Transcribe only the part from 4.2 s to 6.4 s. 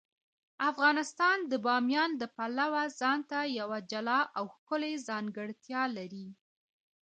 او ښکلې ځانګړتیا لري.